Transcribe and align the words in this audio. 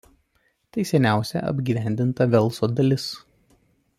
Tai 0.77 0.85
seniausia 0.91 1.43
apgyvendinta 1.51 2.29
Velso 2.33 2.73
dalis. 2.79 3.09